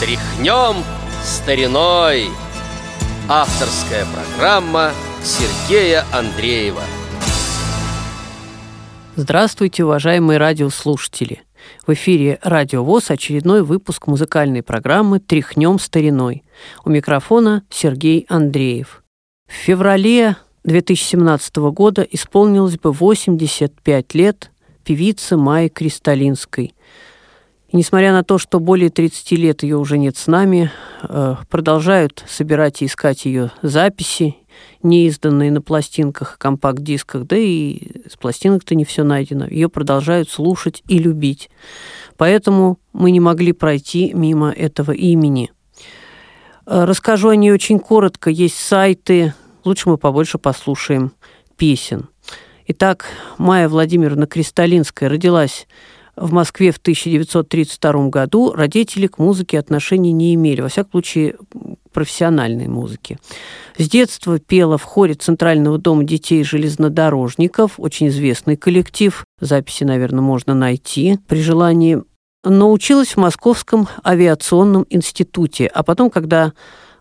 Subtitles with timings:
[0.00, 0.82] Тряхнем
[1.22, 2.28] стариной
[3.28, 4.92] Авторская программа
[5.22, 6.80] Сергея Андреева
[9.16, 11.42] Здравствуйте, уважаемые радиослушатели!
[11.86, 16.44] В эфире «Радио ВОЗ» очередной выпуск музыкальной программы «Тряхнем стариной».
[16.82, 19.04] У микрофона Сергей Андреев.
[19.48, 24.50] В феврале 2017 года исполнилось бы 85 лет
[24.82, 26.72] певицы Майи Кристалинской.
[27.70, 32.24] И несмотря на то, что более 30 лет ее уже нет с нами, э, продолжают
[32.28, 34.36] собирать и искать ее записи,
[34.82, 39.46] не изданные на пластинках, компакт-дисках, да и с пластинок-то не все найдено.
[39.46, 41.48] Ее продолжают слушать и любить.
[42.16, 45.52] Поэтому мы не могли пройти мимо этого имени.
[46.66, 48.30] Э, расскажу о ней очень коротко.
[48.30, 49.32] Есть сайты,
[49.64, 51.12] лучше мы побольше послушаем
[51.56, 52.08] песен.
[52.66, 53.06] Итак,
[53.38, 55.68] Майя Владимировна Кристалинская родилась
[56.20, 58.52] в Москве в 1932 году.
[58.52, 61.36] Родители к музыке отношений не имели, во всяком случае,
[61.92, 63.18] профессиональной музыки.
[63.76, 70.54] С детства пела в хоре Центрального дома детей железнодорожников, очень известный коллектив, записи, наверное, можно
[70.54, 72.02] найти при желании.
[72.44, 76.52] Но училась в Московском авиационном институте, а потом, когда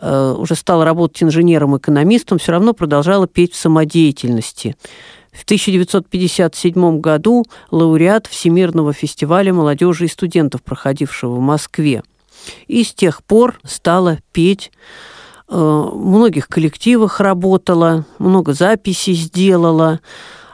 [0.00, 4.76] уже стала работать инженером-экономистом, все равно продолжала петь в самодеятельности.
[5.32, 12.02] В 1957 году лауреат Всемирного фестиваля молодежи и студентов, проходившего в Москве.
[12.66, 14.70] И с тех пор стала петь
[15.48, 20.00] э, в многих коллективах работала, много записей сделала,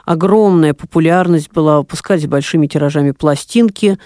[0.05, 3.99] огромная популярность была, выпускались большими тиражами пластинки,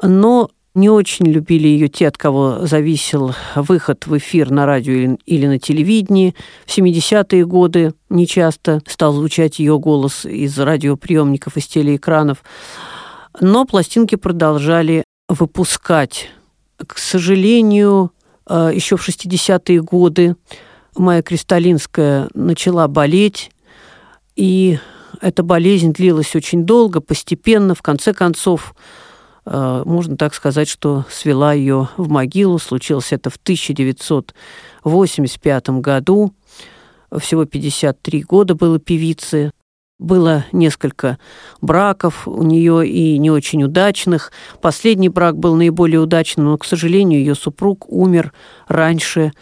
[0.00, 5.46] но не очень любили ее те, от кого зависел выход в эфир на радио или
[5.46, 6.34] на телевидении.
[6.66, 12.44] В 70-е годы нечасто стал звучать ее голос из радиоприемников, из телеэкранов.
[13.40, 16.28] Но пластинки продолжали выпускать.
[16.76, 18.12] К сожалению,
[18.46, 20.36] э, еще в 60-е годы
[20.94, 23.50] Майя Кристалинская начала болеть,
[24.36, 24.78] и
[25.22, 28.74] эта болезнь длилась очень долго, постепенно, в конце концов,
[29.46, 32.58] можно так сказать, что свела ее в могилу.
[32.58, 36.34] Случилось это в 1985 году.
[37.16, 39.52] Всего 53 года было певице.
[39.98, 41.18] Было несколько
[41.62, 44.30] браков у нее и не очень удачных.
[44.60, 48.34] Последний брак был наиболее удачным, но, к сожалению, ее супруг умер
[48.68, 49.32] раньше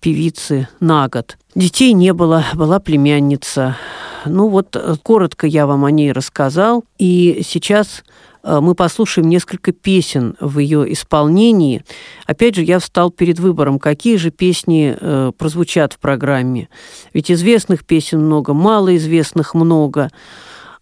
[0.00, 1.36] певицы на год.
[1.56, 3.76] Детей не было, была племянница.
[4.24, 6.84] Ну вот, э, коротко я вам о ней рассказал.
[6.96, 11.82] И сейчас Э, мы послушаем несколько песен в ее исполнении.
[12.26, 16.68] Опять же, я встал перед выбором, какие же песни э, прозвучат в программе.
[17.12, 20.10] Ведь известных песен много, малоизвестных много.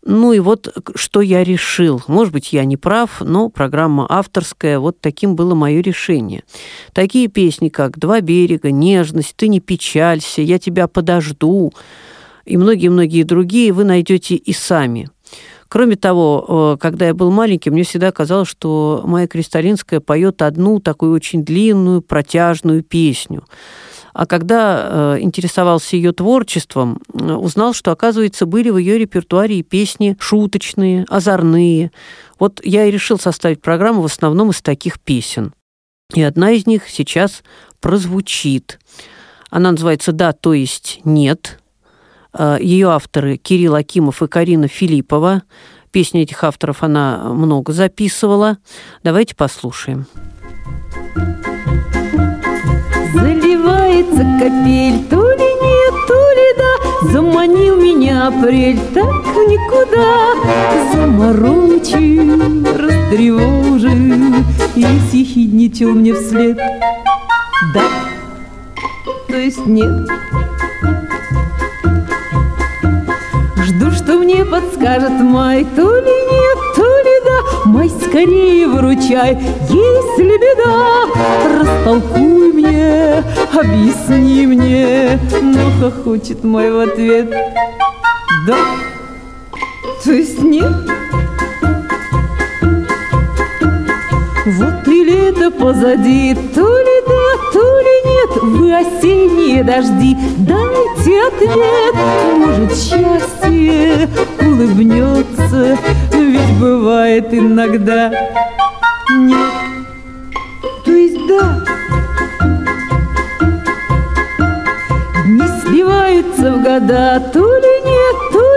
[0.04, 2.02] Ну и вот что я решил.
[2.08, 6.42] Может быть, я не прав, но программа авторская, вот таким было мое решение.
[6.92, 11.72] Такие песни, как «Два берега», «Нежность», «Ты не печалься», «Я тебя подожду»
[12.44, 15.08] и многие-многие другие вы найдете и сами–
[15.72, 20.80] Кроме того, э, когда я был маленький, мне всегда казалось, что моя Кристалинская поет одну
[20.80, 23.42] такую очень длинную, протяжную песню.
[24.12, 29.62] А когда э, интересовался ее творчеством, э, узнал, что, оказывается, были в ее репертуаре и
[29.62, 31.90] песни шуточные, озорные.
[32.38, 35.54] Вот я и решил составить программу в основном из таких песен.
[36.12, 37.42] И одна из них сейчас
[37.80, 38.78] прозвучит.
[39.48, 41.61] Она называется «Да, то есть нет».
[42.36, 45.42] Э, Ее авторы Кирилл Акимов и Карина Филиппова.
[45.90, 48.58] Песни этих авторов она много записывала.
[49.02, 50.06] Давайте послушаем.
[53.12, 59.12] Заливается капель, то ли нет, то ли да Заманил меня апрель, так
[59.48, 60.34] никуда
[60.94, 64.44] Заморочил, растревожил
[64.76, 66.56] И съехидничал мне вслед
[67.74, 67.82] Да,
[69.28, 70.08] то есть нет
[74.62, 79.38] подскажет май, то ли нет, то ли да, май скорее выручай,
[79.68, 81.06] если беда,
[81.58, 87.30] растолкуй мне, объясни мне, но хохочет мой в ответ,
[88.46, 88.56] да,
[90.04, 90.72] то есть нет.
[94.58, 96.81] Вот и лето позади, то
[98.22, 101.94] нет, вы осенние дожди, дайте ответ,
[102.36, 104.08] может счастье
[104.40, 105.78] улыбнется,
[106.12, 108.12] ведь бывает иногда.
[109.10, 109.52] Нет,
[110.84, 111.64] то есть да.
[115.26, 118.51] Не сливаются в года, то ли нет, то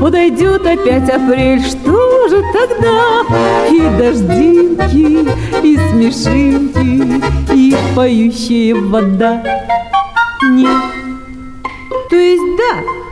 [0.00, 3.22] подойдет опять апрель, что же тогда?
[3.70, 5.28] И дождинки
[5.62, 9.42] и смешинки И поющая вода
[10.42, 10.82] Нет,
[12.10, 13.04] то есть да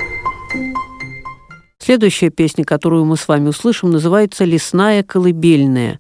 [1.79, 5.99] Следующая песня, которую мы с вами услышим, называется «Лесная колыбельная».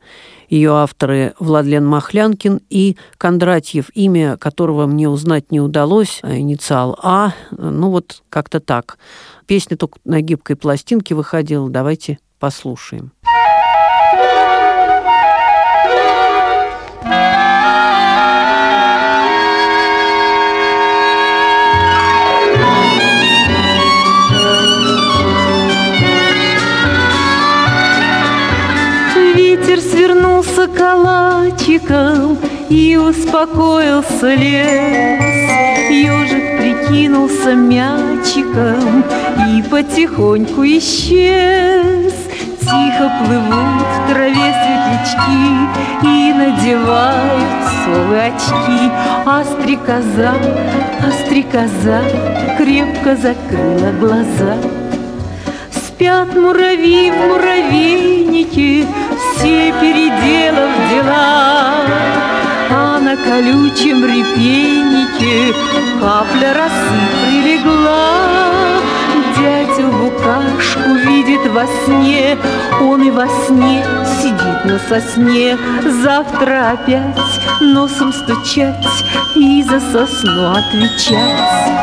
[0.48, 7.32] Ее авторы Владлен Махлянкин и Кондратьев, имя которого мне узнать не удалось, а инициал А,
[7.50, 8.98] ну вот как-то так.
[9.46, 13.12] Песня только на гибкой пластинке выходила, давайте послушаем.
[29.82, 32.38] свернулся калачиком
[32.68, 36.41] И успокоился лес Ежик
[37.02, 39.04] прикинулся мячиком
[39.49, 42.12] И потихоньку исчез.
[42.60, 45.43] Тихо плывут в траве светлячки
[46.04, 48.90] И надевают совы очки.
[49.26, 50.34] А стрекоза,
[51.00, 52.02] а стрекоза
[52.56, 54.56] Крепко закрыла глаза.
[55.72, 58.87] Спят муравьи в муравейнике
[59.34, 61.72] все переделав дела,
[63.12, 65.54] на колючем репейнике
[66.00, 68.80] капля росы прилегла.
[69.36, 72.38] Дядя Лукашку видит во сне,
[72.80, 73.84] Он и во сне
[74.20, 75.58] сидит на сосне.
[76.02, 78.86] Завтра опять носом стучать
[79.36, 81.82] И за сосну отвечать.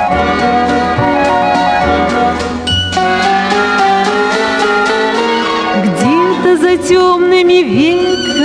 [6.61, 8.38] за темными ветками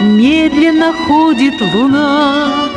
[0.00, 2.70] Медленно ходит луна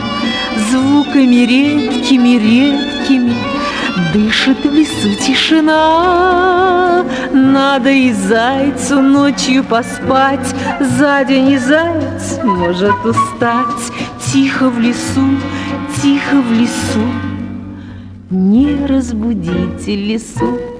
[0.70, 3.36] Звуками редкими, редкими.
[4.14, 7.04] Дышит в лесу тишина.
[7.32, 10.54] Надо и зайцу ночью поспать.
[10.80, 13.92] За день и заяц может устать.
[14.32, 15.30] Тихо в лесу,
[16.02, 17.08] тихо в лесу.
[18.30, 20.73] Не разбудите лесу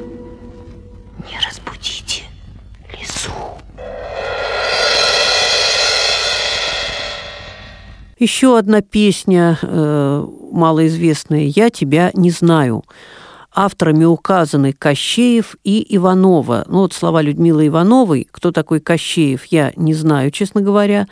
[8.24, 12.86] Еще одна песня э, малоизвестная «Я тебя не знаю».
[13.56, 16.66] Авторами указаны Кощеев и Иванова.
[16.68, 21.08] Ну вот слова Людмилы Ивановой, кто такой Кощеев, я не знаю, честно говоря.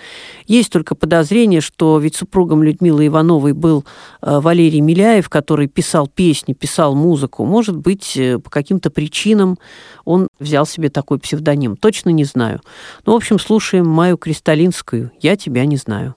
[0.47, 3.85] Есть только подозрение, что ведь супругом Людмилы Ивановой был
[4.21, 7.45] э, Валерий Миляев, который писал песни, писал музыку.
[7.45, 9.59] Может быть, э, по каким-то причинам
[10.03, 11.77] он взял себе такой псевдоним.
[11.77, 12.61] Точно не знаю.
[13.05, 16.15] Ну, в общем, слушаем Маю Кристалинскую «Я тебя не знаю».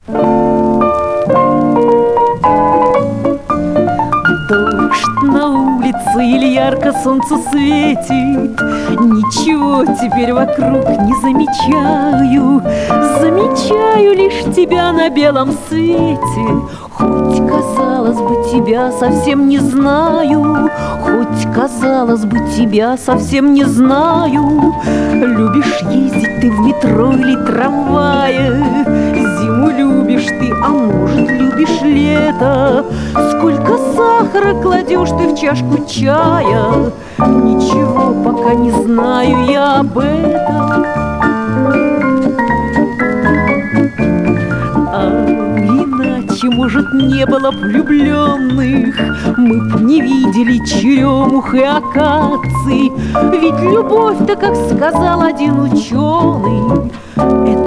[4.55, 8.61] Дождь на улице или ярко солнце светит.
[9.01, 12.63] Ничего теперь вокруг не замечаю.
[13.19, 16.47] Замечаю лишь тебя на белом свете.
[16.93, 20.71] Хоть, казалось бы, тебя совсем не знаю.
[21.03, 24.73] Хоть, казалось бы, тебя совсем не знаю.
[25.15, 29.14] Любишь ездить ты в метро или трамвае
[29.71, 32.85] Любишь ты, а может любишь лето?
[33.31, 36.93] Сколько сахара кладешь ты в чашку чая?
[37.19, 40.85] Ничего пока не знаю я об этом.
[44.93, 45.27] А
[45.59, 48.95] иначе, может, не было влюбленных?
[49.37, 52.93] Мы б не видели черемух и акаций.
[53.33, 57.64] Ведь любовь-то, как сказал один ученый Это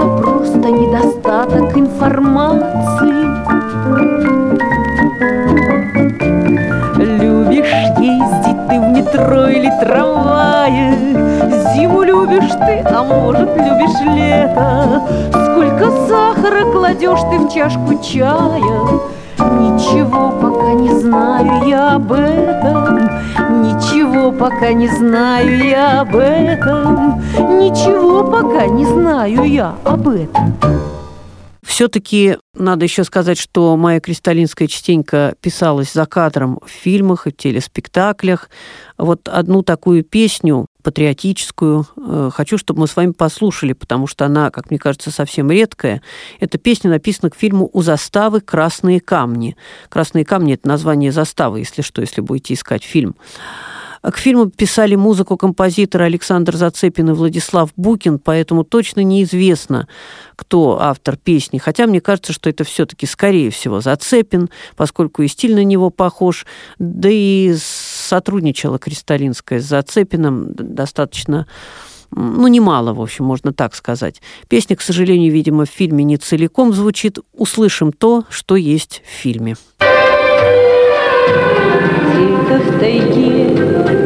[0.67, 3.27] просто недостаток информации.
[6.97, 7.65] Любишь
[7.99, 10.93] ездить ты в метро или трамвае
[11.73, 15.03] Зиму любишь ты, а может любишь лето.
[15.29, 18.99] Сколько сахара кладешь ты в чашку чая
[19.37, 23.09] Ничего пока не знаю я об этом
[24.17, 27.21] Ничего пока не знаю я об этом
[27.59, 30.55] Ничего пока не знаю я об этом
[31.77, 38.49] все-таки надо еще сказать, что моя кристаллинская частенько писалась за кадром в фильмах и телеспектаклях.
[38.97, 41.85] Вот одну такую песню патриотическую.
[41.97, 46.01] Э, хочу, чтобы мы с вами послушали, потому что она, как мне кажется, совсем редкая.
[46.39, 49.55] Эта песня написана к фильму «У заставы красные камни».
[49.89, 53.15] «Красные камни»— это название заставы, если что, если будете искать фильм.
[54.11, 59.87] К фильму писали музыку композиторы Александр Зацепин и Владислав Букин, поэтому точно неизвестно,
[60.35, 61.57] кто автор песни.
[61.57, 66.45] Хотя мне кажется, что это все-таки, скорее всего, Зацепин, поскольку и стиль на него похож,
[66.79, 71.45] да и сотрудничала Кристалинская с Зацепиным достаточно
[72.11, 74.21] ну, немало, в общем, можно так сказать.
[74.47, 77.19] Песня, к сожалению, видимо, в фильме не целиком звучит.
[77.33, 79.57] Услышим то, что есть в фильме.
[82.13, 83.96] Где-то в тайге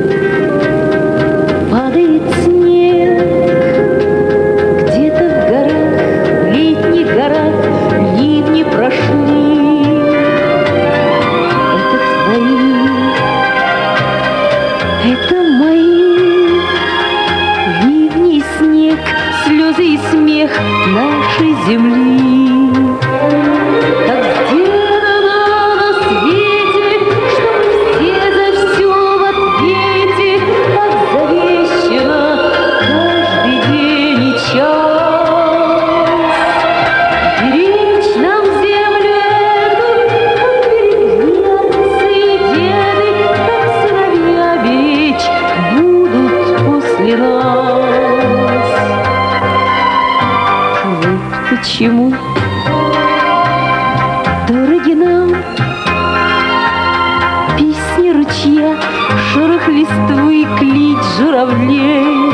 [61.21, 62.31] журавлей.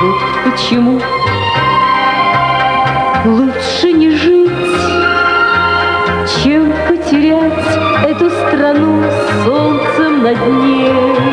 [0.00, 1.00] Вот почему
[3.24, 4.50] лучше не жить,
[6.42, 9.04] чем потерять эту страну
[9.44, 11.31] солнцем над ней.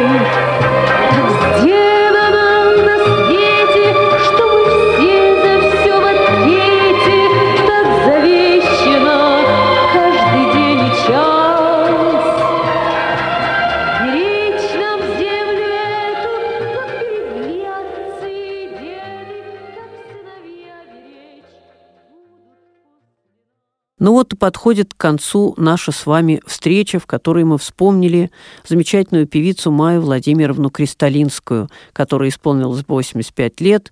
[23.99, 28.31] Ну вот и подходит к концу наша с вами встреча, в которой мы вспомнили
[28.65, 33.91] замечательную певицу Майю Владимировну Кристалинскую, которая исполнилась 85 лет.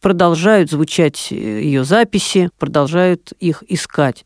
[0.00, 4.24] Продолжают звучать э, ее записи, продолжают их искать.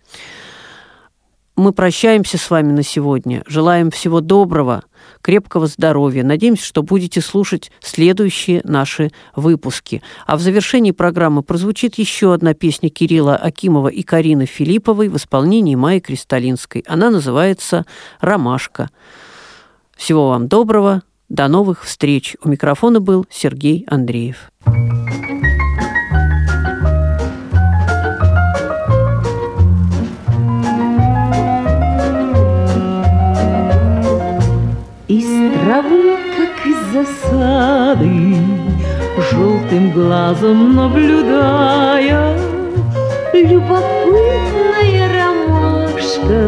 [1.57, 3.45] Мы прощаемся с вами на сегодня.
[3.47, 4.83] Желаем всего доброго–
[5.23, 6.25] крепкого здоровья.
[6.25, 10.03] Надеемся, что будете слушать следующие наши выпуски.
[10.27, 15.77] А в завершении программы прозвучит еще одна песня Кирилла Акимова и Карины Филипповой в исполнении
[15.77, 16.83] Майи Кристалинской.
[16.89, 17.87] Она называется
[18.21, 18.91] «Ромашка».
[19.97, 21.03] Всего вам доброго.
[21.29, 22.37] До новых встреч.
[22.43, 24.51] У микрофона был Сергей Андреев.
[24.65, 24.94] травы,
[39.95, 42.37] глазом наблюдая,
[43.33, 46.43] Любопытная ромашка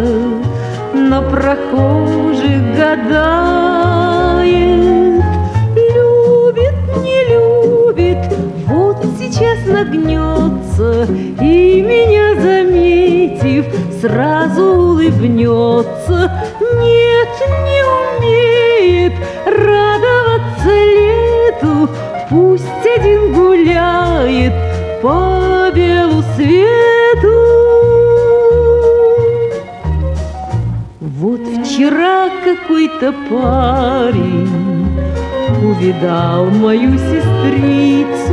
[0.93, 4.47] На прохожих гадает.
[5.77, 8.23] Любит, не любит,
[8.67, 11.07] вот сейчас нагнется
[11.41, 13.67] И меня заметив,
[14.01, 16.06] сразу улыбнется.
[32.97, 34.49] Какой-то парень
[35.63, 38.33] Увидал мою сестрицу,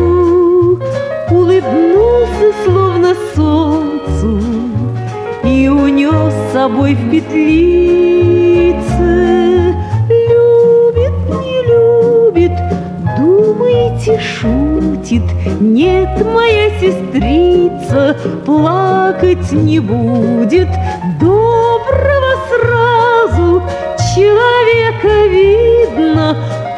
[1.30, 4.40] Улыбнулся, словно солнцу,
[5.44, 7.74] И унес с собой в петлице.
[13.18, 15.24] думаете, шутит?
[15.60, 20.68] Нет, моя сестрица плакать не будет.
[21.20, 22.23] Доброго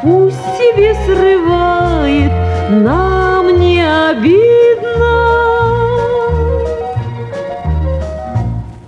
[0.06, 2.32] Пусть себе срывает,
[2.70, 5.16] нам не обидно.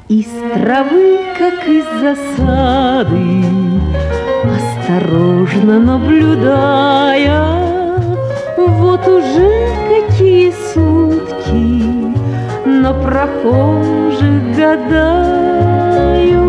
[0.08, 3.44] Из травы, как из засады,
[4.46, 7.42] осторожно наблюдая,
[8.56, 9.50] вот уже
[9.90, 11.84] какие сутки
[12.64, 16.47] на прохожих гадаю.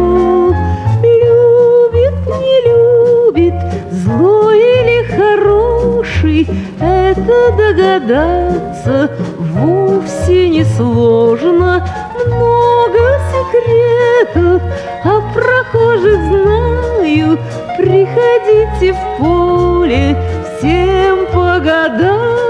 [7.28, 11.86] Это догадаться вовсе не сложно.
[12.26, 12.98] Много
[13.30, 14.62] секретов
[15.04, 17.38] о прохожих знаю,
[17.76, 20.16] Приходите в поле
[20.58, 22.47] всем по.